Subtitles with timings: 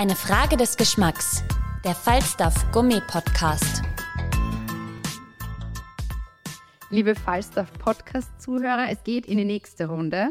[0.00, 1.42] Eine Frage des Geschmacks.
[1.84, 3.82] Der Falstaff Gummi Podcast.
[6.90, 10.28] Liebe Falstaff Podcast-Zuhörer, es geht in die nächste Runde.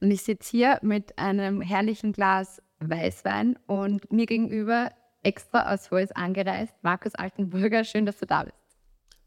[0.00, 4.90] Und ich sitze hier mit einem herrlichen Glas Weißwein und mir gegenüber
[5.22, 7.84] extra aus Holz angereist, Markus Altenburger.
[7.84, 8.56] Schön, dass du da bist.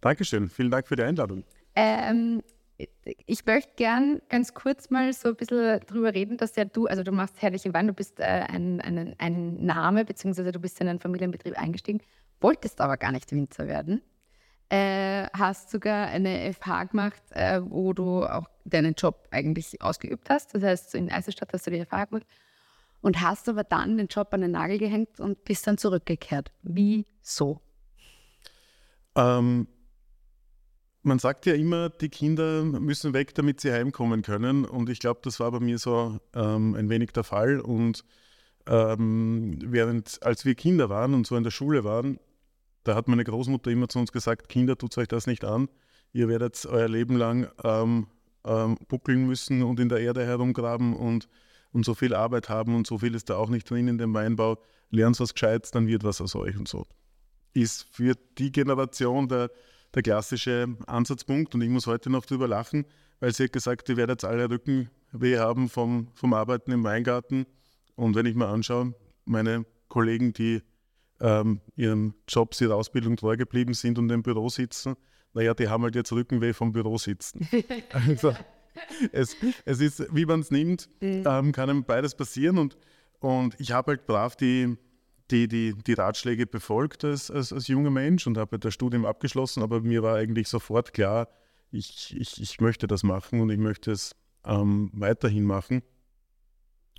[0.02, 1.44] Dankeschön, vielen Dank für die Einladung.
[1.76, 2.42] Ähm,
[3.04, 7.04] ich möchte gern ganz kurz mal so ein bisschen drüber reden, dass ja du, also
[7.04, 10.88] du machst herrliche Wein, du bist äh, ein, ein, ein Name, beziehungsweise du bist in
[10.88, 12.02] einen Familienbetrieb eingestiegen,
[12.42, 14.02] wolltest aber gar nicht Winzer werden.
[14.70, 20.56] Äh, hast sogar eine FH gemacht, äh, wo du auch deinen Job eigentlich ausgeübt hast.
[20.56, 22.26] Das heißt, in Eisenstadt hast du die FH gemacht
[23.02, 26.52] und hast aber dann den Job an den Nagel gehängt und bist dann zurückgekehrt.
[26.64, 27.62] Wieso?
[29.16, 29.68] Ähm,
[31.04, 34.66] man sagt ja immer, die Kinder müssen weg, damit sie heimkommen können.
[34.66, 37.60] Und ich glaube, das war bei mir so ähm, ein wenig der Fall.
[37.60, 38.04] Und
[38.68, 42.20] ähm, während, als wir Kinder waren und so in der Schule waren,
[42.84, 45.70] da hat meine Großmutter immer zu uns gesagt, Kinder, tut euch das nicht an.
[46.14, 48.08] Ihr werdet euer Leben lang ähm,
[48.46, 51.28] ähm, buckeln müssen und in der Erde herumgraben und,
[51.72, 54.14] und so viel Arbeit haben und so viel ist da auch nicht drin in dem
[54.14, 54.58] Weinbau.
[54.90, 56.86] Lernt was Gescheites, dann wird was aus euch und so.
[57.54, 59.50] Ist für die Generation der
[59.94, 61.56] der klassische Ansatzpunkt.
[61.56, 62.86] Und ich muss heute noch drüber lachen,
[63.20, 67.46] weil sie hat gesagt, ihr werdet alle Rückenweh haben vom, vom Arbeiten im Weingarten.
[67.96, 68.94] Und wenn ich mir anschaue,
[69.26, 70.62] meine Kollegen, die
[71.22, 74.96] ähm, ihrem Job, ihrer Ausbildung treu geblieben sind und im Büro sitzen,
[75.34, 77.48] naja, die haben halt jetzt Rückenweh vom Büro sitzen.
[77.92, 78.36] also,
[79.12, 81.24] es, es ist, wie man es nimmt, mhm.
[81.26, 82.58] ähm, kann einem beides passieren.
[82.58, 82.78] Und,
[83.20, 84.78] und ich habe halt brav die,
[85.32, 89.64] die, die, die Ratschläge befolgt als, als, als junger Mensch und habe das Studium abgeschlossen,
[89.64, 91.28] aber mir war eigentlich sofort klar,
[91.72, 95.82] ich, ich, ich möchte das machen und ich möchte es ähm, weiterhin machen.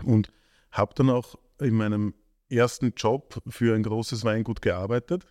[0.03, 0.33] Und
[0.73, 2.15] habe dann auch in meinem
[2.49, 5.27] ersten Job für ein großes Weingut gearbeitet,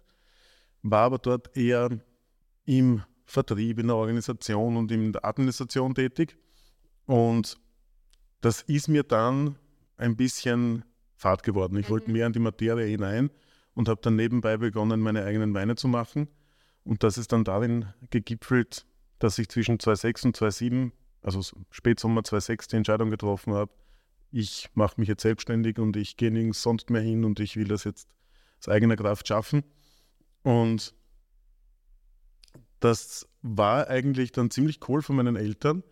[0.81, 1.89] war aber dort eher
[2.65, 6.37] im Vertrieb, in der Organisation und in der Administration tätig.
[7.05, 7.57] Und
[8.41, 9.57] das ist mir dann
[9.97, 10.85] ein bisschen
[11.23, 11.77] Fahrt geworden.
[11.77, 11.93] Ich mhm.
[11.93, 13.31] wollte mehr in die Materie hinein
[13.73, 16.27] und habe dann nebenbei begonnen, meine eigenen Weine zu machen.
[16.83, 18.85] Und das ist dann darin gegipfelt,
[19.19, 20.91] dass ich zwischen 2006 und 2007,
[21.21, 21.41] also
[21.71, 23.71] Spätsommer 2006, die Entscheidung getroffen habe,
[24.31, 27.69] ich mache mich jetzt selbstständig und ich gehe nirgends sonst mehr hin und ich will
[27.69, 28.09] das jetzt
[28.59, 29.63] aus eigener Kraft schaffen.
[30.41, 30.93] Und
[32.81, 35.83] das war eigentlich dann ziemlich cool von meinen Eltern,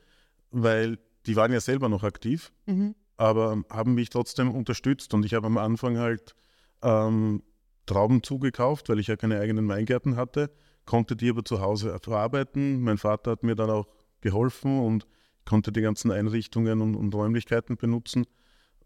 [0.49, 2.51] weil die waren ja selber noch aktiv.
[2.65, 5.13] Mhm aber haben mich trotzdem unterstützt.
[5.13, 6.35] Und ich habe am Anfang halt
[6.81, 7.43] ähm,
[7.85, 10.49] Trauben zugekauft, weil ich ja keine eigenen Weingärten hatte,
[10.85, 12.81] konnte die aber zu Hause verarbeiten.
[12.81, 13.85] Mein Vater hat mir dann auch
[14.21, 15.05] geholfen und
[15.45, 18.25] konnte die ganzen Einrichtungen und, und Räumlichkeiten benutzen.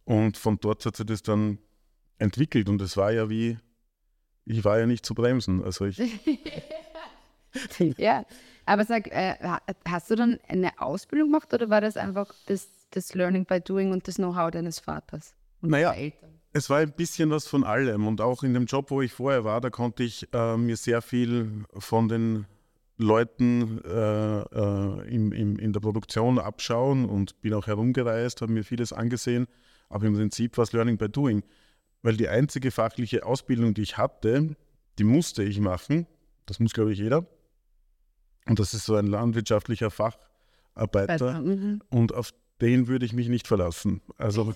[0.03, 1.59] Und von dort hat sich das dann
[2.17, 2.67] entwickelt.
[2.67, 3.57] Und es war ja wie,
[4.43, 5.63] ich war ja nicht zu bremsen.
[5.63, 5.97] Also ich.
[7.97, 8.25] ja,
[8.65, 9.35] aber sag, äh,
[9.87, 13.91] hast du dann eine Ausbildung gemacht oder war das einfach das das Learning by Doing
[13.91, 16.39] und das Know-how deines Vaters und naja, Eltern?
[16.53, 19.43] Es war ein bisschen was von allem und auch in dem Job, wo ich vorher
[19.43, 22.45] war, da konnte ich äh, mir sehr viel von den
[22.97, 28.63] Leuten äh, äh, im, im, in der Produktion abschauen und bin auch herumgereist, habe mir
[28.63, 29.47] vieles angesehen,
[29.89, 31.43] aber im Prinzip war es Learning by Doing,
[32.03, 34.55] weil die einzige fachliche Ausbildung, die ich hatte,
[34.97, 36.07] die musste ich machen,
[36.45, 37.27] das muss glaube ich jeder,
[38.47, 41.41] und das ist so ein landwirtschaftlicher Facharbeiter.
[41.41, 41.81] Mhm.
[41.89, 42.31] Und auf
[42.61, 44.01] den würde ich mich nicht verlassen.
[44.17, 44.53] Also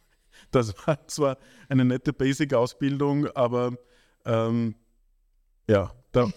[0.50, 1.38] das war zwar
[1.68, 3.76] eine nette Basic-Ausbildung, aber
[4.24, 4.74] ähm,
[5.68, 6.28] ja, da,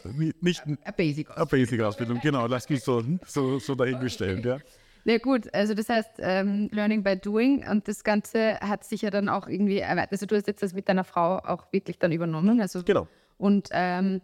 [0.41, 2.17] nicht eine Basic-Ausbildung.
[2.17, 4.59] Basic genau, lass mich so, so, so dahingestellt, ja.
[5.05, 9.09] Na gut, also das heißt ähm, Learning by Doing und das Ganze hat sich ja
[9.09, 10.13] dann auch irgendwie erweitert.
[10.13, 12.61] Also du hast jetzt das mit deiner Frau auch wirklich dann übernommen.
[12.61, 13.07] Also, genau.
[13.37, 14.21] Und ähm,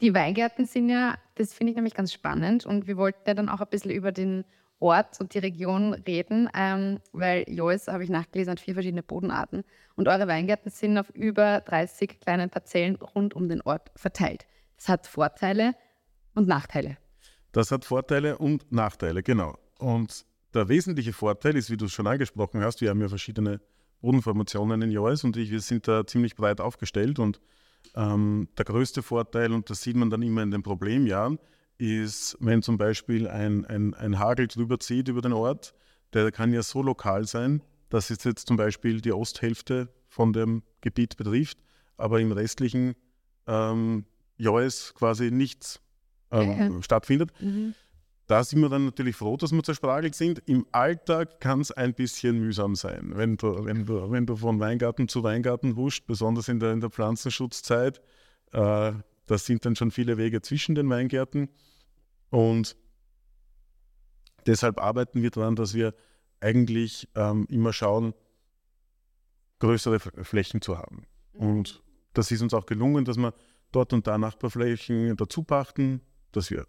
[0.00, 3.48] die Weingärten sind ja, das finde ich nämlich ganz spannend und wir wollten ja dann
[3.48, 4.44] auch ein bisschen über den
[4.80, 9.64] Ort und die Region reden, ähm, weil Joyce, habe ich nachgelesen, hat vier verschiedene Bodenarten
[9.96, 14.46] und eure Weingärten sind auf über 30 kleinen Parzellen rund um den Ort verteilt.
[14.76, 15.74] Das hat Vorteile,
[16.34, 16.98] Und Nachteile.
[17.52, 19.58] Das hat Vorteile und Nachteile, genau.
[19.78, 23.60] Und der wesentliche Vorteil ist, wie du es schon angesprochen hast, wir haben ja verschiedene
[24.00, 27.40] Bodenformationen in Jois und ich, wir sind da ziemlich breit aufgestellt und
[27.96, 31.38] ähm, der größte Vorteil, und das sieht man dann immer in den Problemjahren,
[31.78, 35.74] ist, wenn zum Beispiel ein, ein, ein Hagel drüber zieht über den Ort,
[36.12, 40.62] der kann ja so lokal sein, dass es jetzt zum Beispiel die Osthälfte von dem
[40.80, 41.58] Gebiet betrifft,
[41.96, 42.94] aber im restlichen
[43.46, 44.04] ähm,
[44.36, 45.80] Joes quasi nichts
[46.30, 46.82] ähm, ja.
[46.82, 47.30] stattfindet.
[47.40, 47.74] Mhm.
[48.26, 50.42] Da sind wir dann natürlich froh, dass wir zersprachelt sind.
[50.44, 54.60] Im Alltag kann es ein bisschen mühsam sein, wenn du, wenn, du, wenn du von
[54.60, 58.02] Weingarten zu Weingarten huscht, besonders in der, in der Pflanzenschutzzeit.
[58.52, 58.92] Äh,
[59.28, 61.48] da sind dann schon viele Wege zwischen den Weingärten.
[62.30, 62.76] Und
[64.46, 65.94] deshalb arbeiten wir daran, dass wir
[66.40, 68.14] eigentlich ähm, immer schauen,
[69.60, 71.06] größere Flächen zu haben.
[71.34, 71.40] Mhm.
[71.40, 71.82] Und
[72.14, 73.34] das ist uns auch gelungen, dass wir
[73.72, 76.00] dort und da Nachbarflächen dazu pachten,
[76.32, 76.66] dass wir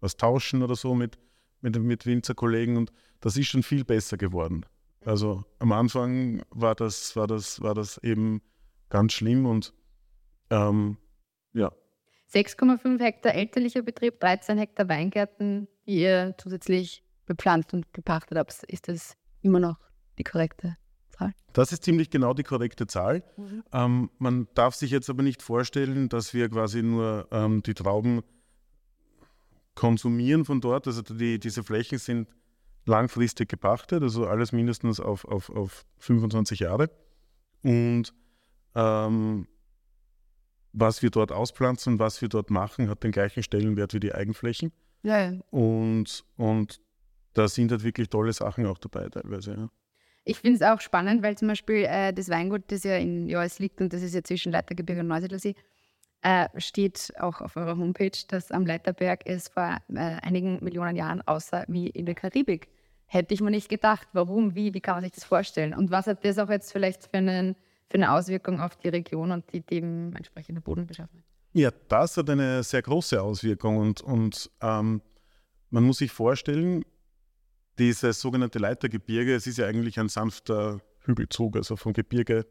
[0.00, 1.18] was tauschen oder so mit,
[1.60, 4.64] mit, mit Winzerkollegen und das ist schon viel besser geworden.
[5.04, 8.42] Also am Anfang war das, war das, war das eben
[8.90, 9.72] ganz schlimm und
[10.50, 10.98] ähm,
[11.52, 11.72] ja.
[12.32, 18.62] 6,5 Hektar elterlicher Betrieb, 13 Hektar Weingärten, die ihr zusätzlich bepflanzt und gepachtet habt.
[18.64, 19.78] Ist das immer noch
[20.18, 20.76] die korrekte
[21.10, 21.32] Zahl?
[21.52, 23.22] Das ist ziemlich genau die korrekte Zahl.
[23.36, 23.62] Mhm.
[23.72, 28.22] Ähm, man darf sich jetzt aber nicht vorstellen, dass wir quasi nur ähm, die Trauben
[29.74, 30.86] konsumieren von dort.
[30.86, 32.28] Also die, diese Flächen sind
[32.86, 36.90] langfristig gepachtet, also alles mindestens auf, auf, auf 25 Jahre.
[37.62, 38.14] Und
[38.74, 39.48] ähm,
[40.72, 44.72] was wir dort auspflanzen, was wir dort machen, hat den gleichen Stellenwert wie die Eigenflächen.
[45.02, 45.38] Ja, ja.
[45.50, 46.80] Und, und
[47.34, 49.54] da sind halt wirklich tolle Sachen auch dabei teilweise.
[49.54, 49.68] Ja.
[50.24, 53.58] Ich finde es auch spannend, weil zum Beispiel äh, das Weingut, das ja in Joas
[53.60, 55.54] liegt und das ist ja zwischen Leitergebirge und Neusiedlersee,
[56.22, 61.22] äh, steht auch auf eurer Homepage, dass am Leiterberg es vor äh, einigen Millionen Jahren
[61.22, 62.68] aussah wie in der Karibik.
[63.06, 64.08] Hätte ich mir nicht gedacht.
[64.12, 64.56] Warum?
[64.56, 64.74] Wie?
[64.74, 65.72] Wie kann man sich das vorstellen?
[65.72, 67.54] Und was hat das auch jetzt vielleicht für, einen,
[67.88, 71.24] für eine Auswirkung auf die Region und die dementsprechende Bodenbeschaffenheit?
[71.52, 75.00] Ja, das hat eine sehr große Auswirkung und, und ähm,
[75.70, 76.84] man muss sich vorstellen,
[77.78, 82.46] dieses sogenannte Leitergebirge, es ist ja eigentlich ein sanfter Hügelzug, also vom Gebirge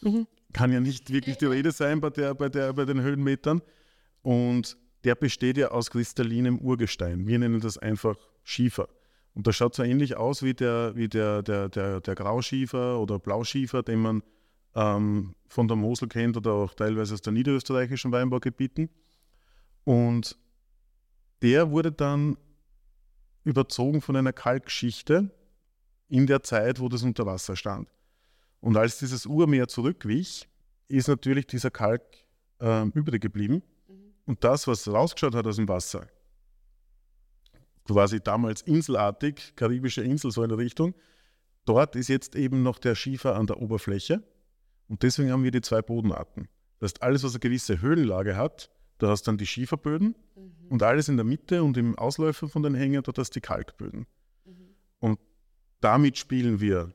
[0.00, 0.26] mhm.
[0.52, 3.62] kann ja nicht wirklich die Rede sein bei, der, bei, der, bei den Höhenmetern.
[4.22, 7.26] Und der besteht ja aus kristallinem Urgestein.
[7.26, 8.88] Wir nennen das einfach Schiefer.
[9.34, 13.18] Und das schaut so ähnlich aus wie der, wie der, der, der, der Grauschiefer oder
[13.18, 14.22] Blauschiefer, den man
[14.74, 18.90] ähm, von der Mosel kennt oder auch teilweise aus der niederösterreichischen Weinbaugebieten.
[19.84, 20.36] Und
[21.42, 22.36] der wurde dann
[23.44, 25.30] überzogen von einer Kalkschichte
[26.08, 27.88] in der Zeit, wo das unter Wasser stand.
[28.60, 30.48] Und als dieses Urmeer zurückwich,
[30.88, 32.02] ist natürlich dieser Kalk
[32.60, 33.62] äh, übrig geblieben.
[33.88, 34.14] Mhm.
[34.26, 36.06] Und das, was rausgeschaut hat aus dem Wasser,
[37.84, 40.94] quasi damals inselartig, karibische Insel so in der Richtung,
[41.64, 44.22] dort ist jetzt eben noch der Schiefer an der Oberfläche.
[44.88, 46.48] Und deswegen haben wir die zwei Bodenarten.
[46.78, 50.68] Das heißt, alles, was eine gewisse Höhenlage hat, da hast du dann die Schieferböden mhm.
[50.68, 53.46] und alles in der Mitte und im Ausläufer von den Hängen, dort hast du die
[53.46, 54.06] Kalkböden.
[54.44, 54.74] Mhm.
[55.00, 55.18] Und
[55.80, 56.92] damit spielen wir.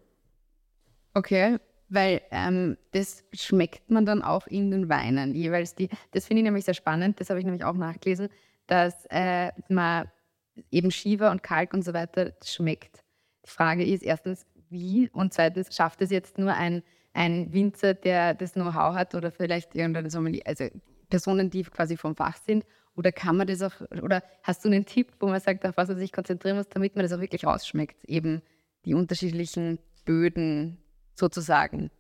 [1.14, 1.58] Okay,
[1.90, 5.76] weil ähm, das schmeckt man dann auch in den Weinen jeweils.
[5.76, 8.30] Die, das finde ich nämlich sehr spannend, das habe ich nämlich auch nachgelesen,
[8.68, 10.10] dass äh, man
[10.72, 13.04] eben Schiefer und Kalk und so weiter schmeckt.
[13.46, 18.34] Die Frage ist erstens, wie und zweitens, schafft es jetzt nur ein, ein Winzer, der
[18.34, 20.68] das Know-how hat oder vielleicht irgendeine Sommelier, also
[21.10, 22.66] Personen, die quasi vom Fach sind?
[22.96, 25.88] Oder kann man das auch, oder hast du einen Tipp, wo man sagt, auf was
[25.88, 28.04] man sich konzentrieren muss, damit man das auch wirklich rausschmeckt?
[28.06, 28.42] Eben
[28.86, 30.78] die unterschiedlichen Böden
[31.16, 31.92] sozusagen.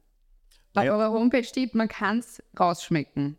[0.73, 0.93] Bei ja.
[0.93, 3.37] eurer Homepage steht, man kann es rausschmecken.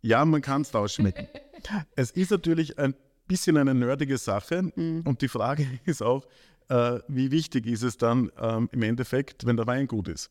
[0.00, 1.28] Ja, man kann es rausschmecken.
[1.96, 2.94] es ist natürlich ein
[3.26, 5.02] bisschen eine nerdige Sache mhm.
[5.04, 6.26] und die Frage ist auch,
[6.68, 10.30] äh, wie wichtig ist es dann ähm, im Endeffekt, wenn der Wein gut ist.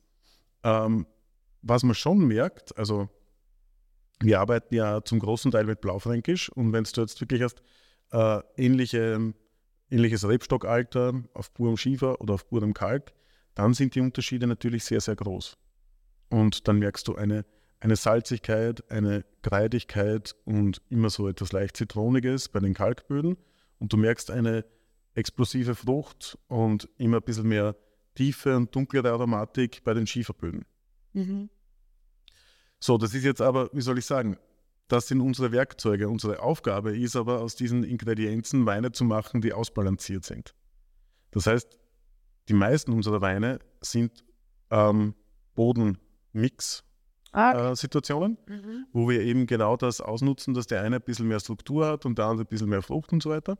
[0.63, 1.05] Ähm,
[1.61, 3.09] was man schon merkt, also
[4.19, 7.61] wir arbeiten ja zum großen Teil mit Blaufränkisch und wenn du jetzt wirklich hast,
[8.11, 9.33] äh, ähnliche,
[9.89, 13.13] ähnliches Rebstockalter auf purem Schiefer oder auf purem Kalk,
[13.53, 15.57] dann sind die Unterschiede natürlich sehr, sehr groß.
[16.29, 17.45] Und dann merkst du eine,
[17.79, 23.37] eine Salzigkeit, eine Kreidigkeit und immer so etwas leicht Zitroniges bei den Kalkböden.
[23.79, 24.65] Und du merkst eine
[25.13, 27.75] explosive Frucht und immer ein bisschen mehr
[28.17, 30.65] tiefe und dunklere Aromatik bei den Schieferböden.
[31.13, 31.49] Mhm.
[32.79, 34.37] So, das ist jetzt aber, wie soll ich sagen,
[34.87, 36.09] das sind unsere Werkzeuge.
[36.09, 40.55] Unsere Aufgabe ist aber, aus diesen Ingredienzen Weine zu machen, die ausbalanciert sind.
[41.31, 41.77] Das heißt,
[42.49, 44.23] die meisten unserer Weine sind
[44.71, 45.13] ähm,
[45.55, 46.83] Bodenmix.
[47.33, 48.37] Ah, äh, Situationen,
[48.93, 52.17] wo wir eben genau das ausnutzen, dass der eine ein bisschen mehr Struktur hat und
[52.17, 53.59] der andere ein bisschen mehr Frucht und so weiter.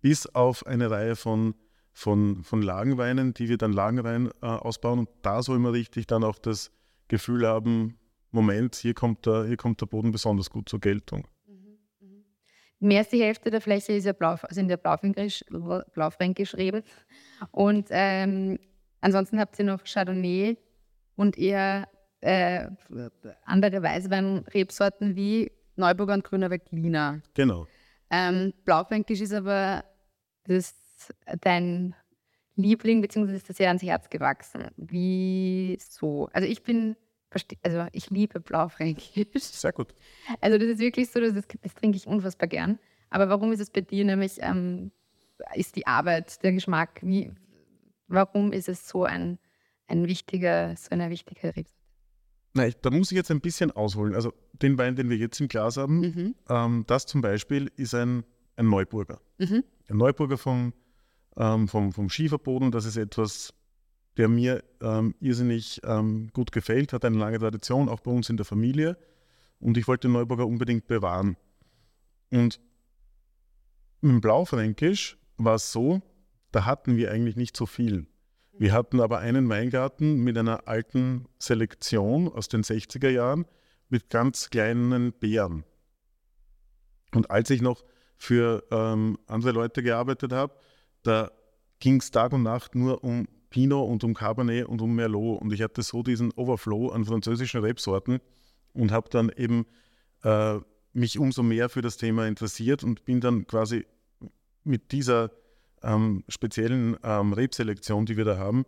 [0.00, 1.54] Bis auf eine Reihe von,
[1.98, 5.00] von, von Lagenweinen, die wir dann Lagenwein äh, ausbauen.
[5.00, 6.70] Und da soll man richtig dann auch das
[7.08, 7.98] Gefühl haben,
[8.30, 11.26] Moment, hier kommt der, hier kommt der Boden besonders gut zur Geltung.
[12.78, 15.44] Mehr als die Hälfte der Fläche ist ja blau, also in der Blaufränkisch,
[15.92, 16.84] Blaufränkisch Reben.
[17.50, 18.60] Und ähm,
[19.00, 20.56] ansonsten habt ihr noch Chardonnay
[21.16, 21.88] und eher
[22.20, 22.68] äh,
[23.44, 27.22] andere Weißwein-Rebsorten wie Neuburger und Grüner Veltliner.
[27.34, 27.66] Genau.
[28.10, 29.82] Ähm, Blaufränkisch ist aber
[30.44, 30.76] das,
[31.40, 31.94] dein
[32.56, 34.66] Liebling, beziehungsweise ist das ja ans Herz gewachsen.
[34.76, 36.28] Wieso?
[36.32, 36.96] Also ich bin,
[37.62, 39.42] also ich liebe Blaufränkisch.
[39.42, 39.94] Sehr gut.
[40.40, 42.78] Also das ist wirklich so, das, das trinke ich unfassbar gern.
[43.10, 44.90] Aber warum ist es bei dir nämlich, ähm,
[45.54, 47.30] ist die Arbeit, der Geschmack, wie,
[48.08, 49.38] warum ist es so ein,
[49.86, 51.78] ein wichtiger, so eine wichtige Rebsorte?
[52.54, 54.14] Nein, da muss ich jetzt ein bisschen ausholen.
[54.14, 58.24] Also den Wein, den wir jetzt im Glas haben, ähm, das zum Beispiel ist ein,
[58.56, 59.20] ein Neuburger.
[59.38, 59.62] Mhm.
[59.88, 60.72] Ein Neuburger vom,
[61.36, 63.54] ähm, vom, vom Schieferboden, das ist etwas,
[64.16, 68.36] der mir ähm, irrsinnig ähm, gut gefällt, hat eine lange Tradition, auch bei uns in
[68.36, 68.98] der Familie.
[69.60, 71.36] Und ich wollte Neuburger unbedingt bewahren.
[72.30, 72.60] Und
[74.02, 76.02] dem Blaufränkisch war es so,
[76.52, 78.06] da hatten wir eigentlich nicht so viel.
[78.52, 83.46] Wir hatten aber einen Weingarten mit einer alten Selektion aus den 60er Jahren
[83.88, 85.64] mit ganz kleinen Beeren.
[87.14, 87.84] Und als ich noch
[88.16, 90.54] für ähm, andere Leute gearbeitet habe,
[91.02, 91.30] da
[91.80, 95.40] ging es Tag und Nacht nur um Pinot und um Cabernet und um Merlot.
[95.40, 98.20] Und ich hatte so diesen Overflow an französischen Rebsorten
[98.72, 99.66] und habe dann eben
[100.22, 100.58] äh,
[100.92, 103.86] mich umso mehr für das Thema interessiert und bin dann quasi
[104.64, 105.30] mit dieser
[105.82, 108.64] ähm, speziellen ähm, Rebselektion, die wir da haben,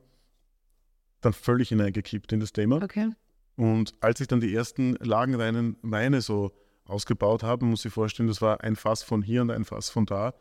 [1.21, 2.83] dann völlig hineingekippt in das Thema.
[2.83, 3.11] Okay.
[3.57, 6.53] Und als ich dann die ersten lagenreinen Weine so
[6.85, 10.07] ausgebaut habe, muss ich vorstellen, das war ein Fass von hier und ein Fass von
[10.07, 10.35] da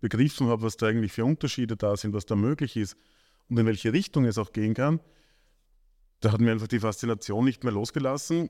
[0.00, 2.96] begriffen habe, was da eigentlich für Unterschiede da sind, was da möglich ist
[3.48, 5.00] und in welche Richtung es auch gehen kann,
[6.20, 8.48] da hat mir einfach die Faszination nicht mehr losgelassen.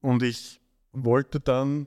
[0.00, 0.60] Und ich
[0.92, 1.86] wollte dann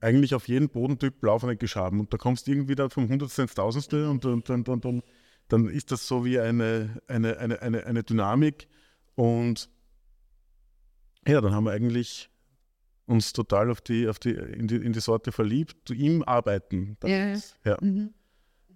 [0.00, 2.00] eigentlich auf jeden Bodentyp Blaufränkisch haben.
[2.00, 5.04] Und da kommst du irgendwie dann vom Hundertste ins Tausendste und, und, und, und, und
[5.48, 8.68] dann ist das so wie eine, eine, eine, eine, eine Dynamik.
[9.16, 9.68] Und
[11.26, 12.30] ja, dann haben wir eigentlich
[13.06, 16.96] uns total auf die, auf die, in, die, in die Sorte verliebt, im Arbeiten.
[17.00, 17.76] Das Ja, ja.
[17.80, 18.12] Mhm.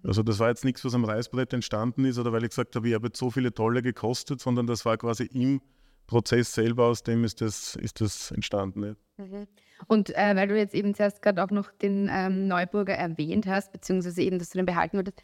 [0.03, 2.87] Also das war jetzt nichts, was am Reißbrett entstanden ist oder weil ich gesagt habe,
[2.87, 5.61] ich habe jetzt so viele Tolle gekostet, sondern das war quasi im
[6.07, 8.95] Prozess selber, aus dem ist das, ist das entstanden.
[9.17, 9.45] Ja.
[9.87, 13.71] Und äh, weil du jetzt eben zuerst gerade auch noch den ähm, Neuburger erwähnt hast,
[13.71, 15.21] beziehungsweise eben, dass du den behalten würdest,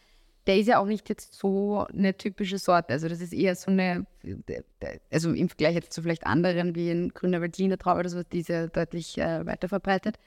[0.48, 2.94] der ist ja auch nicht jetzt so eine typische Sorte.
[2.94, 4.08] Also das ist eher so eine,
[5.12, 8.39] also im Vergleich jetzt zu vielleicht anderen wie ein grüner Veltliner Traube oder sowas, die
[8.39, 10.18] ist ja deutlich äh, weiter verbreitet.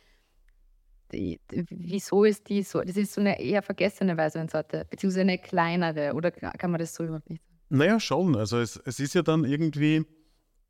[1.12, 2.82] Die, wieso ist die so?
[2.82, 7.02] Das ist so eine eher vergessene Weißweinsorte, beziehungsweise eine kleinere, oder kann man das so
[7.02, 7.56] überhaupt nicht sagen?
[7.70, 8.36] Naja, schon.
[8.36, 10.04] Also es, es ist ja dann irgendwie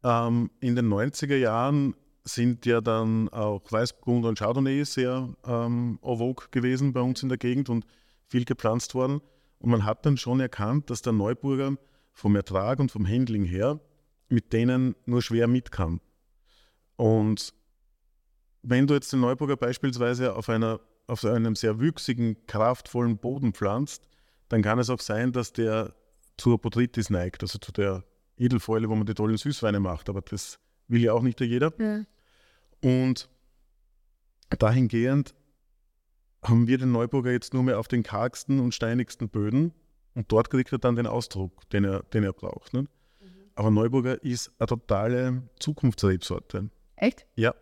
[0.05, 6.19] ähm, in den 90er Jahren sind ja dann auch Weißburgunder und Chardonnay sehr ähm, en
[6.19, 7.85] vogue gewesen bei uns in der Gegend und
[8.29, 9.21] viel gepflanzt worden.
[9.61, 11.77] Und man hat dann schon erkannt, dass der Neuburger
[12.13, 13.81] vom Ertrag und vom Handling her
[14.29, 16.01] mit denen nur schwer mit kann.
[16.97, 17.53] Und
[18.63, 24.09] wenn du jetzt den Neuburger beispielsweise auf, einer, auf einem sehr wüchsigen, kraftvollen Boden pflanzt,
[24.49, 25.95] dann kann es auch sein, dass der
[26.37, 28.05] zur Botrytis neigt, also zu der
[28.37, 30.09] Edelfäule, wo man die tollen Süßweine macht.
[30.09, 31.73] Aber das will ja auch nicht jeder.
[31.79, 32.05] Ja.
[32.83, 33.29] Und
[34.59, 35.35] dahingehend
[36.43, 39.73] haben wir den Neuburger jetzt nur mehr auf den kargsten und steinigsten Böden
[40.15, 42.73] und dort kriegt er dann den Ausdruck, den er, den er braucht.
[42.73, 42.87] Ne?
[43.55, 46.71] Aber Neuburger ist eine totale Zukunftsrebsorte.
[46.97, 47.27] Echt?
[47.37, 47.55] Ja,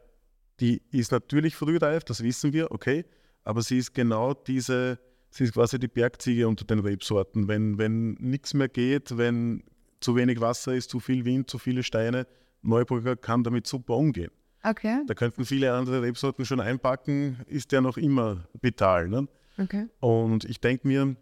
[0.60, 3.04] die ist natürlich frühreif, das wissen wir, okay,
[3.44, 4.98] aber sie ist genau diese,
[5.30, 7.48] sie ist quasi die Bergziege unter den Rebsorten.
[7.48, 9.64] Wenn, wenn nichts mehr geht, wenn
[10.00, 12.26] zu wenig Wasser ist, zu viel Wind, zu viele Steine,
[12.62, 14.30] Neuburger kann damit super umgehen.
[14.62, 15.02] Okay.
[15.06, 19.08] Da könnten viele andere Rebsorten schon einpacken, ist der noch immer vital.
[19.08, 19.28] Ne?
[19.56, 19.86] Okay.
[20.00, 21.16] Und ich denke mir,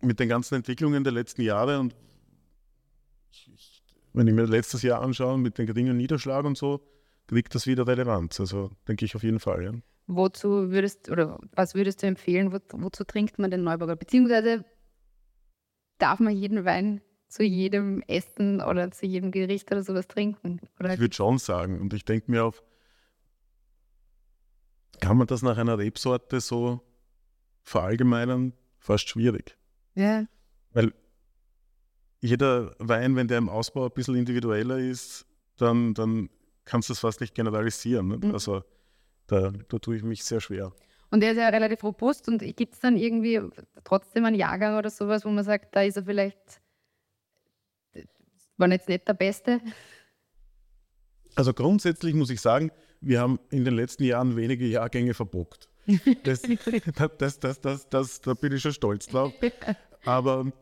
[0.00, 1.94] mit den ganzen Entwicklungen der letzten Jahre und
[4.12, 6.80] wenn ich mir letztes Jahr anschaue, mit den geringen Niederschlag und so,
[7.28, 8.40] kriegt das wieder Relevanz.
[8.40, 9.62] Also denke ich auf jeden Fall.
[9.62, 9.72] Ja.
[10.08, 13.94] Wozu würdest oder was würdest du empfehlen, wo, wozu trinkt man den Neuburger?
[13.94, 14.64] Beziehungsweise
[15.98, 20.60] darf man jeden Wein zu jedem Essen oder zu jedem Gericht oder sowas trinken?
[20.80, 20.94] Oder?
[20.94, 21.80] Ich würde schon sagen.
[21.80, 22.54] Und ich denke mir auch,
[25.00, 26.80] kann man das nach einer Rebsorte so
[27.62, 28.52] verallgemeinern?
[28.78, 29.56] Fast schwierig.
[29.94, 30.24] Ja.
[30.72, 30.92] Weil
[32.20, 35.26] jeder Wein, wenn der im Ausbau ein bisschen individueller ist,
[35.56, 36.30] dann, dann
[36.64, 38.08] kannst das fast nicht generalisieren.
[38.08, 38.24] Nicht?
[38.24, 38.32] Mhm.
[38.32, 38.62] Also
[39.26, 40.72] da, da tue ich mich sehr schwer.
[41.10, 43.40] Und der ist ja relativ robust und gibt es dann irgendwie
[43.82, 46.60] trotzdem einen Jahrgang oder sowas, wo man sagt, da ist er vielleicht,
[48.56, 49.60] war jetzt nicht der Beste?
[51.34, 55.68] Also grundsätzlich muss ich sagen, wir haben in den letzten Jahren wenige Jahrgänge verbockt.
[56.22, 56.42] Das,
[57.18, 59.32] das, das, das, das, da bin ich schon stolz drauf.
[60.04, 60.52] Aber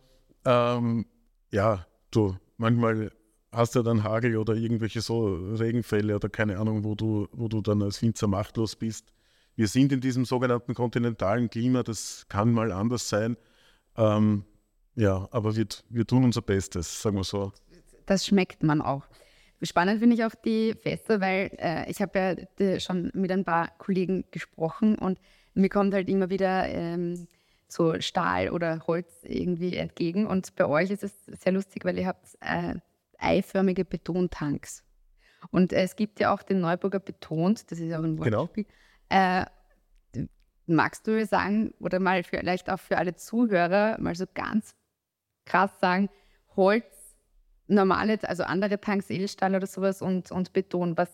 [0.45, 1.04] ähm,
[1.50, 3.11] ja, du, manchmal
[3.52, 7.61] hast du dann Hagel oder irgendwelche so Regenfälle oder keine Ahnung, wo du, wo du
[7.61, 9.12] dann als Winzer machtlos bist.
[9.57, 13.37] Wir sind in diesem sogenannten kontinentalen Klima, das kann mal anders sein.
[13.97, 14.45] Ähm,
[14.95, 17.52] ja, aber wir, wir tun unser Bestes, sagen wir so.
[18.07, 19.04] Das schmeckt man auch.
[19.62, 23.45] Spannend finde ich auch die Feste, weil äh, ich habe ja die, schon mit ein
[23.45, 25.19] paar Kollegen gesprochen und
[25.55, 27.27] mir kommt halt immer wieder ähm,
[27.67, 30.27] so Stahl oder Holz irgendwie entgegen.
[30.27, 32.75] Und bei euch ist es sehr lustig, weil ihr habt äh,
[33.19, 34.85] eiförmige Betontanks.
[35.50, 38.43] Und äh, es gibt ja auch den Neuburger Betont, das ist auch ein Genau.
[38.43, 38.67] Wortspiel.
[39.09, 39.45] Äh,
[40.67, 44.75] magst du sagen, oder mal vielleicht auch für alle Zuhörer, mal so ganz
[45.45, 46.11] krass sagen,
[46.57, 46.85] Holz,
[47.69, 51.11] normale, also andere Tanks, Edelstahl oder sowas und, und Beton, was,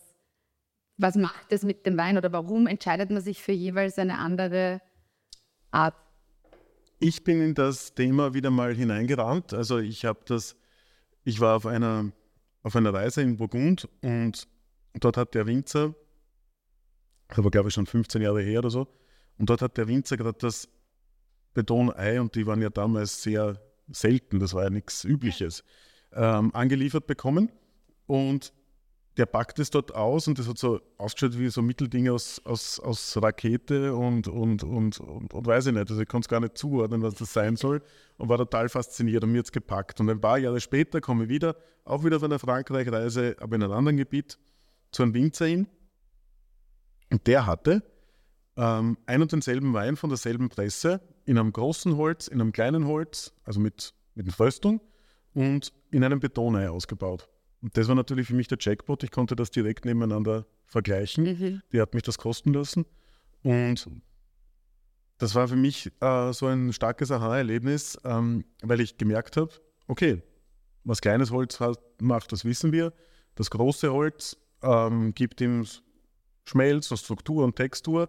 [0.96, 4.80] was macht das mit dem Wein oder warum entscheidet man sich für jeweils eine andere
[5.70, 5.94] Art?
[7.00, 9.52] Ich bin in das Thema wieder mal hineingerannt.
[9.52, 10.56] Also ich habe das,
[11.24, 12.12] ich war auf einer,
[12.62, 14.48] auf einer Reise in Burgund und
[14.94, 15.94] dort hat der Winzer,
[17.28, 18.86] das war glaube ich schon 15 Jahre her oder so,
[19.38, 20.68] und dort hat der Winzer gerade das
[21.52, 25.64] Betonei, und die waren ja damals sehr selten, das war ja nichts Übliches,
[26.14, 27.50] ähm, angeliefert bekommen.
[28.06, 28.52] Und
[29.16, 32.80] der packt es dort aus und das hat so ausgeschaut wie so Mitteldinge aus, aus,
[32.80, 35.88] aus Rakete und, und, und, und, und weiß ich nicht.
[35.88, 37.80] Also ich konnte es gar nicht zuordnen, was das sein soll
[38.16, 40.00] und war total fasziniert und mir jetzt gepackt.
[40.00, 43.62] Und ein paar Jahre später komme ich wieder, auch wieder von einer Frankreich-Reise, aber in
[43.62, 44.38] einem anderen Gebiet,
[44.90, 45.68] zu einem Winzer hin.
[47.10, 47.82] Und der hatte
[48.56, 52.86] ähm, ein und denselben Wein von derselben Presse in einem großen Holz, in einem kleinen
[52.86, 54.80] Holz, also mit, mit einer Fröstung
[55.34, 57.28] und in einem Betonei ausgebaut.
[57.60, 59.02] Und das war natürlich für mich der Jackpot.
[59.02, 61.24] Ich konnte das direkt nebeneinander vergleichen.
[61.72, 62.84] Die hat mich das kosten lassen.
[63.42, 63.88] Und
[65.18, 69.50] das war für mich äh, so ein starkes Aha-Erlebnis, ähm, weil ich gemerkt habe,
[69.86, 70.22] okay,
[70.84, 72.92] was kleines Holz hat, macht, das wissen wir.
[73.34, 75.64] Das große Holz ähm, gibt ihm
[76.44, 78.08] Schmelz und Struktur und Textur.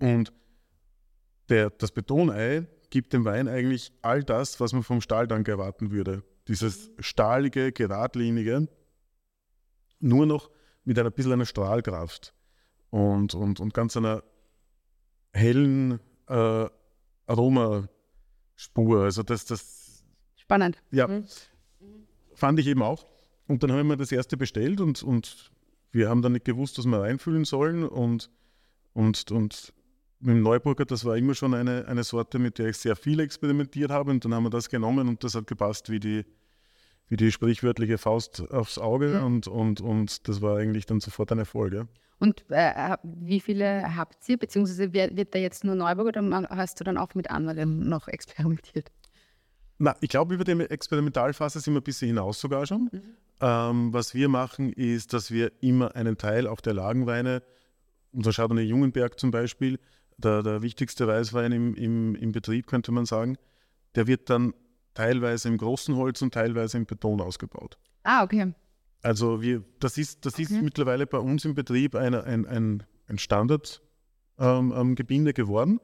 [0.00, 0.32] Und
[1.48, 6.24] der, das Betonei gibt dem Wein eigentlich all das, was man vom Stahltank erwarten würde.
[6.48, 8.68] Dieses stahlige, geradlinige,
[10.00, 10.50] nur noch
[10.84, 12.34] mit einer bisschen einer Strahlkraft
[12.90, 14.22] und, und, und ganz einer
[15.32, 16.66] hellen äh,
[17.26, 19.02] Aromaspur.
[19.02, 20.04] Also das, das
[20.36, 20.82] Spannend.
[20.92, 21.26] ja, Mhm.
[22.34, 23.06] fand ich eben auch.
[23.48, 25.50] Und dann haben wir das erste bestellt und, und
[25.92, 27.84] wir haben dann nicht gewusst, was wir reinfüllen sollen.
[27.84, 28.30] Und,
[28.92, 29.72] und, und
[30.26, 33.20] mit dem Neuburger, das war immer schon eine, eine Sorte, mit der ich sehr viel
[33.20, 34.10] experimentiert habe.
[34.10, 36.24] Und dann haben wir das genommen und das hat gepasst wie die,
[37.08, 39.12] wie die sprichwörtliche Faust aufs Auge.
[39.12, 39.24] Ja.
[39.24, 41.74] Und, und, und das war eigentlich dann sofort ein Erfolg.
[41.74, 41.86] Ja.
[42.18, 46.84] Und äh, wie viele habt ihr, beziehungsweise wird da jetzt nur Neuburg oder hast du
[46.84, 48.90] dann auch mit anderen noch experimentiert?
[49.78, 52.90] Na, ich glaube, über die Experimentalphase sind wir ein bisschen hinaus sogar schon.
[53.40, 57.42] Ähm, was wir machen, ist, dass wir immer einen Teil auch der Lagenweine,
[58.12, 59.78] unser Chardonnay Jungenberg zum Beispiel,
[60.18, 63.36] der, der wichtigste Weißwein im, im, im Betrieb, könnte man sagen,
[63.94, 64.54] der wird dann
[64.94, 67.78] teilweise im großen Holz und teilweise im Beton ausgebaut.
[68.02, 68.54] Ah, okay.
[69.02, 70.64] Also wir, das ist, das ist Mhm.
[70.64, 74.72] mittlerweile bei uns im Betrieb eine, ein, ein, ein Standardgebinde ähm,
[75.26, 75.80] ähm, geworden.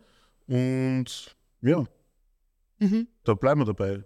[0.47, 1.85] Und ja,
[2.81, 3.07] Mhm.
[3.25, 4.03] da bleiben wir dabei.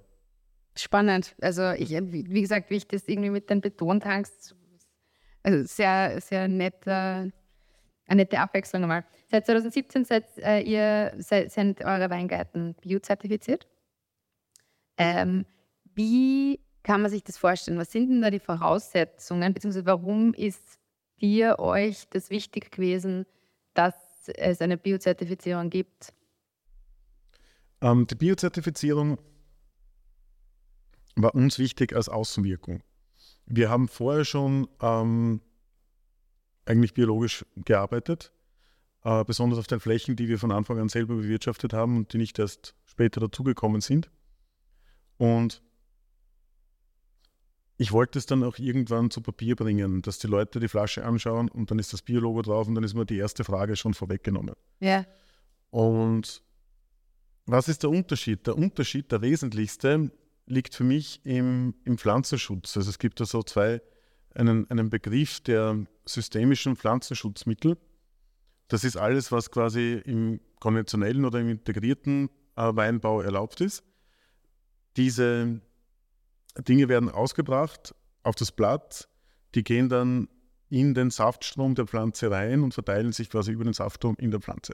[0.76, 1.34] Spannend.
[1.40, 4.54] Also ich, wie gesagt, wie ich das irgendwie mit den Betontanks,
[5.42, 7.32] also sehr, sehr nette,
[8.06, 9.04] eine nette Abwechslung nochmal.
[9.30, 13.66] Seit 2017 seid äh, ihr, seid, sind eure Weingärten biozertifiziert.
[14.96, 15.44] Ähm,
[15.94, 17.78] wie kann man sich das vorstellen?
[17.78, 20.78] Was sind denn da die Voraussetzungen, beziehungsweise warum ist
[21.20, 23.26] dir, euch das wichtig gewesen,
[23.74, 23.94] dass
[24.28, 26.12] es eine Biozertifizierung gibt?
[27.80, 29.18] Ähm, die Biozertifizierung
[31.16, 32.82] war uns wichtig als Außenwirkung.
[33.46, 35.40] Wir haben vorher schon ähm,
[36.66, 38.32] eigentlich biologisch gearbeitet,
[39.04, 42.18] äh, besonders auf den Flächen, die wir von Anfang an selber bewirtschaftet haben und die
[42.18, 44.10] nicht erst später dazugekommen sind.
[45.16, 45.62] Und
[47.78, 51.48] ich wollte es dann auch irgendwann zu Papier bringen, dass die Leute die Flasche anschauen
[51.48, 54.54] und dann ist das Biologo drauf und dann ist mir die erste Frage schon vorweggenommen.
[54.80, 55.04] Ja.
[55.70, 56.42] Und
[57.44, 58.46] was ist der Unterschied?
[58.46, 60.10] Der Unterschied, der wesentlichste,
[60.46, 62.76] liegt für mich im, im Pflanzenschutz.
[62.76, 63.82] Also es gibt da so zwei,
[64.36, 67.76] einen, einen Begriff, der systemischen Pflanzenschutzmittel.
[68.68, 73.84] Das ist alles, was quasi im konventionellen oder im integrierten äh, Weinbau erlaubt ist.
[74.96, 75.60] Diese
[76.58, 79.08] Dinge werden ausgebracht auf das Blatt,
[79.54, 80.28] die gehen dann
[80.68, 84.40] in den Saftstrom der Pflanze rein und verteilen sich quasi über den Saftstrom in der
[84.40, 84.72] Pflanze.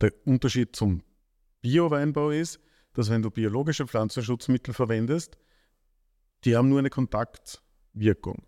[0.00, 1.02] Der Unterschied zum
[1.60, 2.60] Bio-Weinbau ist,
[2.94, 5.36] dass wenn du biologische Pflanzenschutzmittel verwendest,
[6.44, 8.44] die haben nur eine Kontaktwirkung.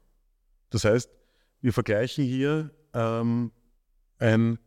[0.71, 1.11] Das heißt,
[1.61, 3.53] wir vergleichen hier ähm,
[4.19, 4.59] ein,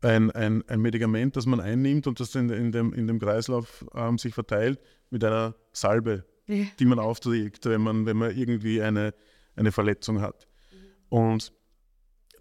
[0.00, 3.84] ein, ein, ein, Medikament, das man einnimmt und das in, in, dem, in dem Kreislauf
[3.94, 6.64] ähm, sich verteilt, mit einer Salbe, ja.
[6.78, 9.14] die man aufträgt, wenn man, wenn man irgendwie eine,
[9.56, 10.48] eine Verletzung hat.
[10.72, 10.78] Mhm.
[11.08, 11.52] Und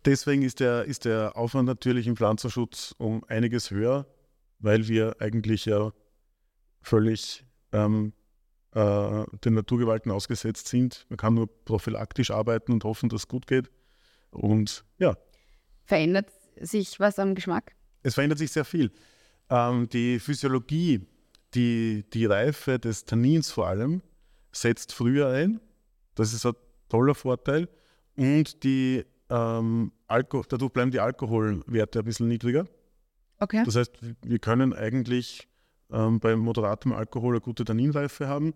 [0.06, 4.08] deswegen ist der, ist der Aufwand natürlich im Pflanzenschutz um einiges höher,
[4.60, 5.91] weil wir eigentlich ja
[6.82, 8.13] völlig ähm,
[8.74, 11.06] äh, den Naturgewalten ausgesetzt sind.
[11.10, 13.70] Man kann nur prophylaktisch arbeiten und hoffen, dass es gut geht.
[14.32, 15.16] Und ja.
[15.86, 17.76] Verändert sich was am Geschmack?
[18.02, 18.92] Es verändert sich sehr viel.
[19.50, 21.08] Ähm, die Physiologie,
[21.54, 24.02] die, die Reife des Tannins vor allem,
[24.52, 25.60] setzt früher ein.
[26.16, 26.54] Das ist ein
[26.90, 27.70] toller Vorteil.
[28.16, 32.66] Und die, ähm, dadurch bleiben die Alkoholwerte ein bisschen niedriger.
[33.40, 33.64] Okay.
[33.66, 33.92] Das heißt,
[34.24, 35.48] wir können eigentlich
[35.92, 38.54] ähm, bei moderatem Alkohol eine gute Tanninreife haben.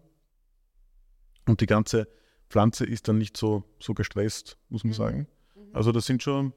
[1.48, 2.08] Und die ganze
[2.50, 4.96] Pflanze ist dann nicht so, so gestresst, muss man mhm.
[4.96, 5.28] sagen.
[5.56, 5.76] Mhm.
[5.76, 6.54] Also das sind schon,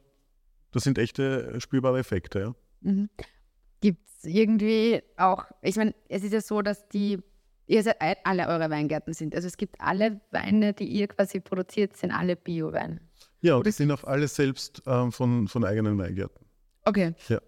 [0.73, 2.55] das sind echte spürbare Effekte, ja.
[2.83, 3.09] Mhm.
[3.81, 7.19] Gibt es irgendwie auch, ich meine, es ist ja so, dass die,
[7.67, 9.35] ihr seid alle eure Weingärten sind.
[9.35, 13.01] Also es gibt alle Weine, die ihr quasi produziert, sind alle Bio-Weine.
[13.41, 16.45] Ja, und die sind auch alle selbst ähm, von, von eigenen Weingärten.
[16.85, 17.15] Okay.
[17.29, 17.41] Ja.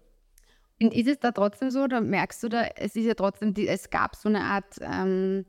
[0.81, 3.67] Und ist es da trotzdem so, oder merkst du da, es ist ja trotzdem, die,
[3.67, 5.45] es gab so eine Art, ähm,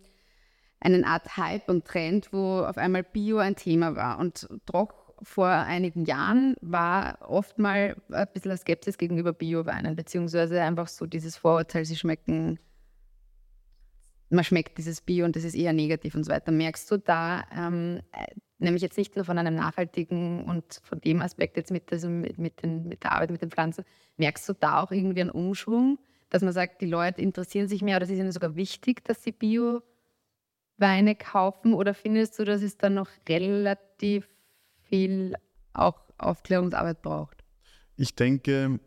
[0.85, 4.19] eine Art Hype und Trend, wo auf einmal Bio ein Thema war.
[4.19, 10.89] Und doch vor einigen Jahren war oft mal ein bisschen Skepsis gegenüber Bio-Weinen, beziehungsweise einfach
[10.89, 12.59] so dieses Vorurteil, sie schmecken,
[14.31, 16.53] man schmeckt dieses Bio und das ist eher negativ und so weiter.
[16.53, 18.01] Merkst du da, ähm,
[18.59, 22.39] nämlich jetzt nicht nur von einem nachhaltigen und von dem Aspekt jetzt mit, also mit,
[22.39, 23.85] mit, den, mit der Arbeit mit den Pflanzen,
[24.17, 25.99] merkst du da auch irgendwie einen Umschwung,
[26.31, 29.23] dass man sagt, die Leute interessieren sich mehr oder es ist ihnen sogar wichtig, dass
[29.23, 29.83] sie Bio
[30.77, 34.29] Weine kaufen oder findest du, dass es dann noch relativ
[34.83, 35.35] viel
[35.73, 37.45] auch Aufklärungsarbeit braucht?
[37.97, 38.81] Ich denke,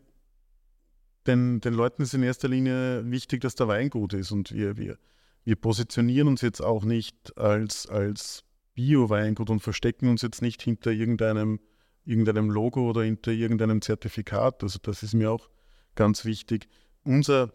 [1.26, 4.76] den, den Leuten ist in erster Linie wichtig, dass der Wein gut ist und wir,
[4.76, 4.98] wir,
[5.44, 10.90] wir positionieren uns jetzt auch nicht als, als Bio-Weingut und verstecken uns jetzt nicht hinter
[10.90, 11.60] irgendeinem,
[12.04, 14.62] irgendeinem Logo oder hinter irgendeinem Zertifikat.
[14.62, 15.48] Also das ist mir auch
[15.94, 16.68] ganz wichtig.
[17.02, 17.52] Unser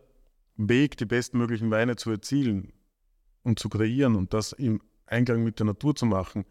[0.56, 2.74] Weg, die bestmöglichen Weine zu erzielen
[3.44, 6.46] und zu kreieren und das im Einklang mit der Natur zu machen,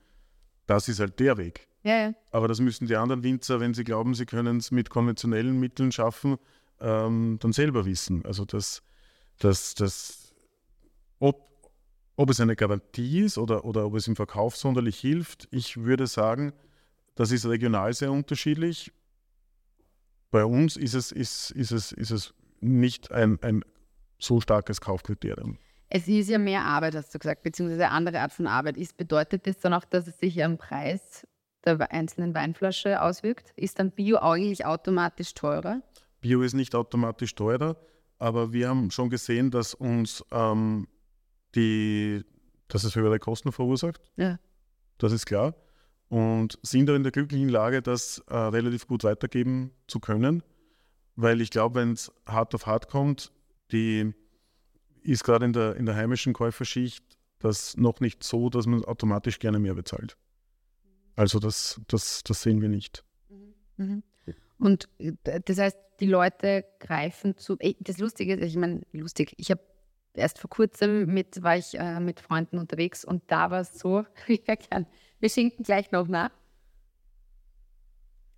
[0.67, 1.69] das ist halt der Weg.
[1.83, 2.15] Ja, ja.
[2.31, 5.91] Aber das müssen die anderen Winzer, wenn sie glauben, sie können es mit konventionellen Mitteln
[5.91, 6.37] schaffen,
[6.81, 8.25] ähm, dann selber wissen.
[8.25, 8.83] Also das,
[9.39, 10.35] das, das,
[11.19, 11.53] ob
[12.17, 16.07] ob es eine Garantie ist oder, oder ob es im Verkauf sonderlich hilft, ich würde
[16.07, 16.53] sagen,
[17.15, 18.93] das ist regional sehr unterschiedlich.
[20.31, 23.65] Bei uns ist es, ist, ist es, ist es nicht ein, ein
[24.19, 25.59] so starkes Kaufkriterium.
[25.95, 28.79] Es ist ja mehr Arbeit, hast du gesagt, beziehungsweise eine andere Art von Arbeit.
[28.79, 31.27] Ist, bedeutet das dann auch, dass es sich am Preis
[31.67, 33.53] der einzelnen Weinflasche auswirkt?
[33.57, 35.83] Ist dann Bio eigentlich automatisch teurer?
[36.23, 37.77] Bio ist nicht automatisch teurer,
[38.19, 40.89] aber wir haben schon gesehen, dass uns ähm,
[41.55, 42.25] die,
[42.69, 44.01] dass es höhere Kosten verursacht.
[44.17, 44.39] Ja.
[44.97, 45.55] Das ist klar.
[46.09, 50.43] Und sind da in der glücklichen Lage, das äh, relativ gut weitergeben zu können.
[51.17, 53.31] Weil ich glaube, wenn es hart auf hart kommt,
[53.73, 54.15] die
[55.03, 57.05] ist gerade in der, in der heimischen Käuferschicht
[57.39, 60.17] das noch nicht so, dass man automatisch gerne mehr bezahlt.
[61.17, 63.05] Also das, das, das sehen wir nicht.
[63.29, 63.55] Mhm.
[63.77, 64.03] mhm.
[64.59, 67.57] Und äh, das heißt, die Leute greifen zu.
[67.81, 69.61] Das Lustige ist, ich meine, lustig, ich habe
[70.15, 74.05] erst vor kurzem mit, war ich äh, mit Freunden unterwegs und da war es so,
[74.29, 76.31] ich wir schinken gleich noch nach.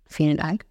[0.07, 0.65] Vielen Dank.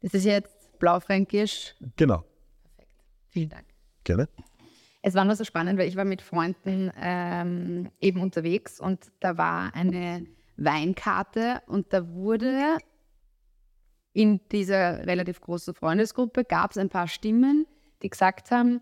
[0.00, 1.74] Das ist jetzt Blaufränkisch.
[1.96, 2.24] Genau.
[2.64, 2.92] Perfekt.
[3.28, 3.71] Vielen Dank.
[4.04, 4.28] Gerne.
[5.02, 9.36] Es war nur so spannend, weil ich war mit Freunden ähm, eben unterwegs und da
[9.36, 12.78] war eine Weinkarte und da wurde
[14.12, 17.66] in dieser relativ großen Freundesgruppe gab es ein paar Stimmen,
[18.02, 18.80] die gesagt haben,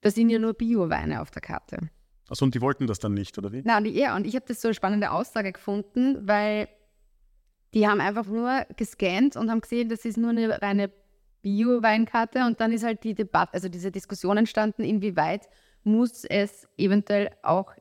[0.00, 1.90] da sind ja nur Bio-Weine auf der Karte.
[2.28, 3.62] Achso, und die wollten das dann nicht, oder wie?
[3.62, 6.68] Nein, die, ja, und ich habe das so eine spannende Aussage gefunden, weil
[7.74, 10.90] die haben einfach nur gescannt und haben gesehen, das ist nur eine reine
[11.42, 15.48] Bio-Weinkarte und dann ist halt die Debatte, also diese Diskussion entstanden, inwieweit
[15.84, 17.72] muss es eventuell auch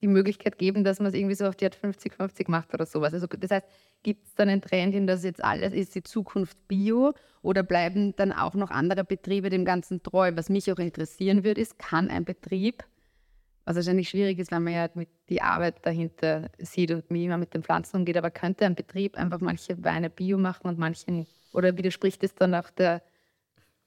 [0.00, 3.12] die Möglichkeit geben, dass man es irgendwie so auf die Art 50-50 macht oder sowas.
[3.12, 3.66] Also das heißt,
[4.02, 8.14] gibt es dann einen Trend in, dass jetzt alles ist die Zukunft Bio oder bleiben
[8.16, 10.32] dann auch noch andere Betriebe dem Ganzen treu?
[10.34, 12.84] Was mich auch interessieren würde, ist, kann ein Betrieb,
[13.68, 17.38] was wahrscheinlich schwierig ist, weil man ja mit die Arbeit dahinter sieht und wie man
[17.38, 21.10] mit den Pflanzen umgeht, aber könnte ein Betrieb einfach manche Weine Bio machen und manche
[21.10, 21.30] nicht?
[21.52, 23.02] Oder widerspricht es dann auch der,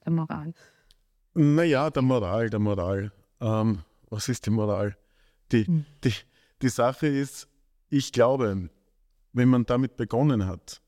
[0.04, 0.54] der Moral?
[1.34, 3.10] Naja, der Moral, der Moral.
[3.40, 4.96] Ähm, was ist die Moral?
[5.50, 5.84] Die, hm.
[6.04, 6.14] die,
[6.62, 7.48] die Sache ist,
[7.88, 8.70] ich glaube,
[9.32, 10.80] wenn man damit begonnen hat,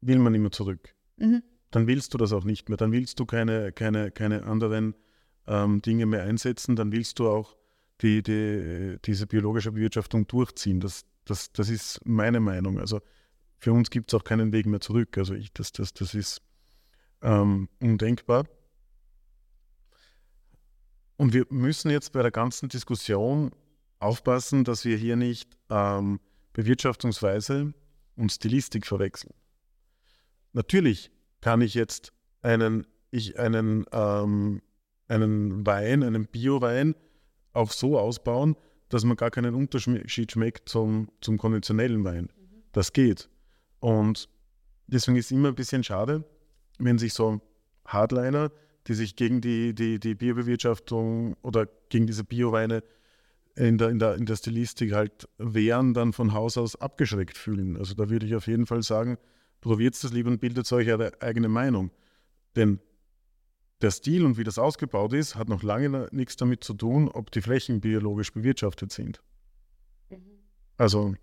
[0.00, 0.94] will man immer zurück.
[1.16, 1.42] Mhm.
[1.72, 2.76] Dann willst du das auch nicht mehr.
[2.76, 4.94] Dann willst du keine, keine, keine anderen
[5.48, 6.76] ähm, Dinge mehr einsetzen.
[6.76, 7.56] Dann willst du auch
[8.02, 10.80] die, die, diese biologische Bewirtschaftung durchziehen.
[10.80, 12.78] Das, das, das ist meine Meinung.
[12.78, 13.00] Also
[13.58, 15.16] für uns gibt es auch keinen Weg mehr zurück.
[15.16, 16.42] Also ich, das, das, das ist
[17.22, 18.46] ähm, undenkbar.
[21.16, 23.52] Und wir müssen jetzt bei der ganzen Diskussion
[24.00, 26.18] aufpassen, dass wir hier nicht ähm,
[26.52, 27.72] Bewirtschaftungsweise
[28.16, 29.32] und Stilistik verwechseln.
[30.52, 32.12] Natürlich kann ich jetzt
[32.42, 34.60] einen, ich einen, ähm,
[35.06, 36.96] einen Wein, einen Bio-Wein
[37.52, 38.56] auch so ausbauen,
[38.88, 42.24] dass man gar keinen Unterschied schmeckt zum, zum konventionellen Wein.
[42.24, 42.62] Mhm.
[42.72, 43.28] Das geht.
[43.80, 44.28] Und
[44.86, 46.24] deswegen ist es immer ein bisschen schade,
[46.78, 47.40] wenn sich so
[47.86, 48.50] Hardliner,
[48.86, 52.82] die sich gegen die, die, die Biobewirtschaftung oder gegen diese Bioweine
[53.54, 57.76] in der, in, der, in der Stilistik halt wehren, dann von Haus aus abgeschreckt fühlen.
[57.76, 59.18] Also da würde ich auf jeden Fall sagen,
[59.60, 61.90] probiert das lieber und bildet euch eure eigene Meinung.
[62.56, 62.80] Denn
[63.82, 67.30] der Stil und wie das ausgebaut ist, hat noch lange nichts damit zu tun, ob
[67.30, 69.22] die Flächen biologisch bewirtschaftet sind.
[70.10, 70.20] Mhm.
[70.76, 71.14] Also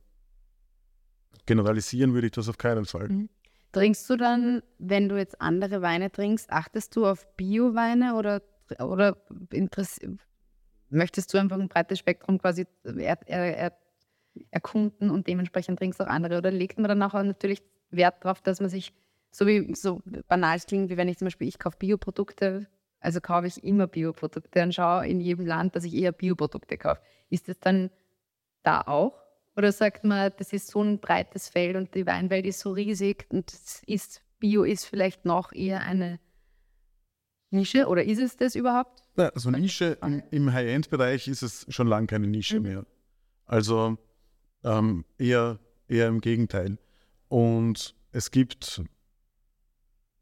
[1.45, 3.09] generalisieren würde ich das auf keinen Fall.
[3.09, 3.29] Mhm.
[3.71, 8.41] Trinkst du dann, wenn du jetzt andere Weine trinkst, achtest du auf Bio-Weine oder,
[8.79, 9.17] oder
[10.89, 13.77] möchtest du einfach ein breites Spektrum quasi er, er, er,
[14.51, 16.37] erkunden und dementsprechend trinkst du auch andere?
[16.39, 18.93] Oder legt man dann auch natürlich Wert darauf, dass man sich,
[19.31, 22.67] so wie so banal klingt, wie wenn ich zum Beispiel, ich kaufe Bioprodukte,
[22.99, 27.01] also kaufe ich immer Bioprodukte und schaue in jedem Land, dass ich eher Bioprodukte kaufe.
[27.29, 27.89] Ist das dann
[28.63, 29.13] da auch?
[29.55, 33.25] Oder sagt man, das ist so ein breites Feld und die Weinwelt ist so riesig
[33.29, 33.53] und
[33.85, 36.19] ist, Bio ist vielleicht noch eher eine
[37.51, 39.01] Nische oder ist es das überhaupt?
[39.17, 42.63] Ja, also Nische im, im High-End-Bereich ist es schon lange keine Nische mhm.
[42.63, 42.85] mehr.
[43.45, 43.97] Also
[44.63, 46.77] ähm, eher, eher im Gegenteil.
[47.27, 48.81] Und es gibt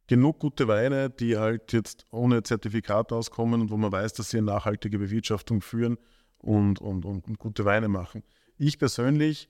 [0.08, 4.38] genug gute Weine, die halt jetzt ohne Zertifikat auskommen und wo man weiß, dass sie
[4.38, 5.98] eine nachhaltige Bewirtschaftung führen
[6.38, 8.24] und, und, und, und gute Weine machen.
[8.58, 9.50] Ich persönlich,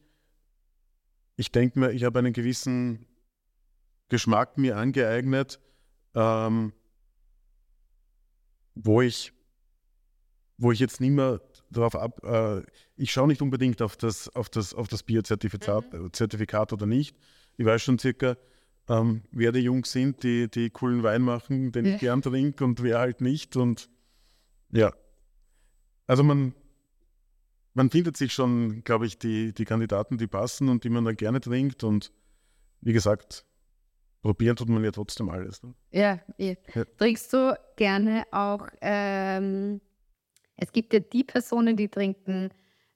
[1.36, 3.06] ich denke mir, ich habe einen gewissen
[4.10, 5.60] Geschmack mir angeeignet,
[6.16, 6.74] ähm,
[8.74, 9.34] wo ich,
[10.58, 12.64] wo ich jetzt nicht mehr darauf ab, äh,
[12.96, 16.74] ich schaue nicht unbedingt auf das, auf das, auf das Bierzertifikat mhm.
[16.74, 17.16] Oder nicht.
[17.58, 18.38] Ich weiß schon circa,
[18.90, 21.96] ähm, wer die Jungs sind, die, die coolen Wein machen, den ja.
[21.96, 23.56] ich gern trinke und wer halt nicht.
[23.56, 23.90] Und
[24.72, 24.94] ja,
[26.08, 26.54] also man,
[27.74, 31.16] man findet sich schon, glaube ich, die, die Kandidaten, die passen und die man dann
[31.16, 31.84] gerne trinkt.
[31.84, 32.12] Und
[32.82, 33.46] wie gesagt,
[34.22, 35.64] probieren tut man ja trotzdem alles.
[35.64, 35.74] Ne?
[35.92, 36.56] Ja, ja,
[36.98, 39.82] Trinkst du gerne auch, ähm,
[40.56, 42.50] es gibt ja die Personen, die trinken,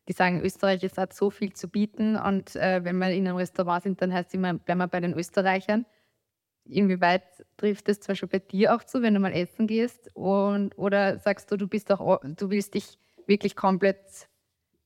[0.07, 3.37] die sagen, Österreich es hat so viel zu bieten und äh, wenn wir in einem
[3.37, 5.85] Restaurant sind, dann heißt es immer, bleiben wir bei den Österreichern.
[6.65, 7.23] Inwieweit
[7.57, 10.09] trifft es zum Beispiel bei dir auch zu, wenn du mal essen gehst?
[10.15, 14.29] Und, oder sagst du, du bist auch, du willst dich wirklich komplett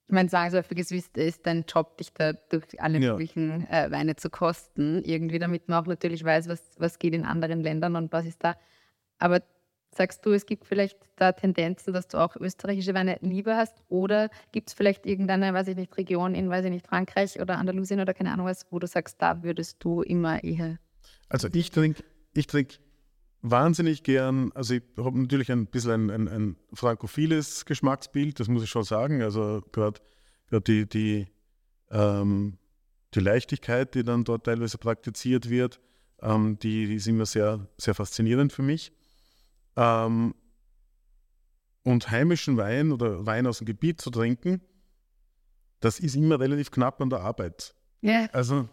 [0.08, 3.12] ich meine, zwangsläufiges Wissen ist dein Job, dich da durch alle ja.
[3.12, 7.26] möglichen äh, Weine zu kosten, irgendwie, damit man auch natürlich weiß, was, was geht in
[7.26, 8.56] anderen Ländern und was ist da.
[9.18, 9.42] Aber
[9.96, 13.78] sagst du, es gibt vielleicht da Tendenzen, dass du auch österreichische Weine lieber hast?
[13.88, 17.58] Oder gibt es vielleicht irgendeine, weiß ich nicht, Region in, weiß ich nicht, Frankreich oder
[17.58, 20.78] Andalusien oder keine Ahnung was, wo du sagst, da würdest du immer eher.
[21.30, 22.04] Also ich trinke
[22.34, 22.80] ich trink
[23.42, 28.64] wahnsinnig gern, also ich habe natürlich ein bisschen ein, ein, ein, frankophiles Geschmacksbild, das muss
[28.64, 29.22] ich schon sagen.
[29.22, 30.02] Also gerade
[30.52, 31.28] die, die,
[31.92, 32.58] ähm,
[33.14, 35.80] die Leichtigkeit, die dann dort teilweise praktiziert wird,
[36.22, 38.92] ähm, die, die, ist immer sehr, sehr faszinierend für mich.
[39.76, 40.34] Ähm,
[41.84, 44.62] und heimischen Wein oder Wein aus dem Gebiet zu trinken,
[45.80, 47.76] das ist immer relativ knapp an der Arbeit.
[48.02, 48.28] Ja.
[48.32, 48.68] Also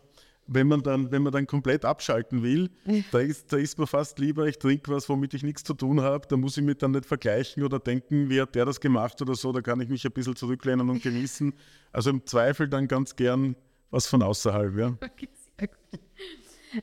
[0.46, 2.70] wenn man dann, wenn man dann komplett abschalten will,
[3.10, 6.00] da ist, da ist mir fast lieber, ich trinke was, womit ich nichts zu tun
[6.00, 6.26] habe.
[6.26, 9.34] Da muss ich mich dann nicht vergleichen oder denken, wie hat der das gemacht oder
[9.34, 9.52] so.
[9.52, 11.52] Da kann ich mich ein bisschen zurücklehnen und genießen.
[11.92, 13.56] Also im Zweifel dann ganz gern
[13.90, 14.76] was von außerhalb.
[14.76, 14.96] Ja.
[15.00, 16.00] Okay, sehr gut.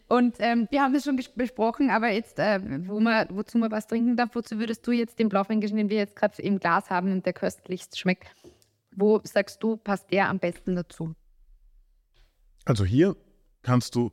[0.08, 3.88] Und ähm, wir haben das schon besprochen, aber jetzt, äh, wo man, wozu man was
[3.88, 7.12] trinken darf, wozu würdest du jetzt den Blaufränkisch, den wir jetzt gerade im Glas haben
[7.12, 8.28] und der köstlichst schmeckt,
[8.96, 11.16] Wo sagst du, passt der am besten dazu?
[12.66, 13.16] Also hier
[13.62, 14.12] kannst du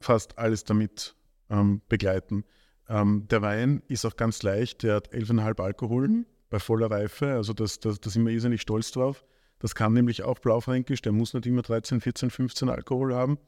[0.00, 1.14] fast alles damit
[1.50, 2.44] ähm, begleiten.
[2.88, 6.26] Ähm, der Wein ist auch ganz leicht, der hat 11,5 Alkohol mhm.
[6.48, 9.24] bei voller Reife, also das, das, da sind wir irrsinnig stolz drauf.
[9.58, 13.38] Das kann nämlich auch Blaufränkisch, der muss nicht immer 13, 14, 15 Alkohol haben.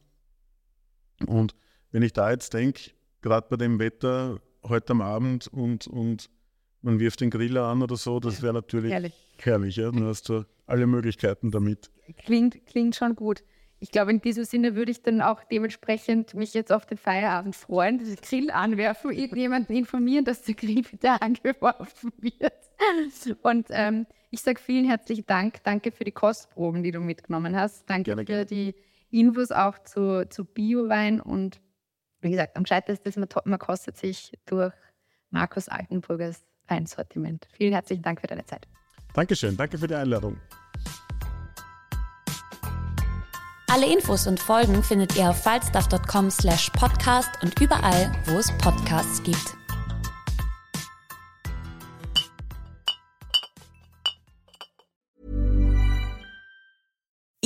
[1.26, 1.54] Und
[1.90, 6.30] wenn ich da jetzt denke, gerade bei dem Wetter heute am Abend und, und
[6.80, 9.14] man wirft den Griller an oder so, das wäre natürlich herrlich.
[9.38, 9.90] herrlich ja?
[9.90, 11.90] Dann hast du alle Möglichkeiten damit.
[12.24, 13.42] Klingt, klingt schon gut
[13.82, 17.56] ich glaube, in diesem Sinne würde ich dann auch dementsprechend mich jetzt auf den Feierabend
[17.56, 22.52] freuen, den Grill anwerfen, irgendjemanden informieren, dass der Grill bitte angeworfen wird.
[23.42, 25.64] Und ähm, ich sage vielen herzlichen Dank.
[25.64, 27.90] Danke für die Kostproben, die du mitgenommen hast.
[27.90, 28.76] Danke gerne, für die
[29.20, 31.20] Infos auch zu, zu Biowein.
[31.20, 31.60] Und
[32.20, 34.72] wie gesagt, am gescheitesten ist, man, man kostet sich durch
[35.30, 37.48] Markus Altenburgers Weinsortiment.
[37.52, 38.66] Vielen herzlichen Dank für deine Zeit.
[39.14, 39.56] Dankeschön.
[39.56, 40.38] Danke für die Einladung.
[43.68, 49.22] Alle Infos und Folgen findet ihr auf falstaff.com slash podcast und überall, wo es Podcasts
[49.22, 49.61] gibt.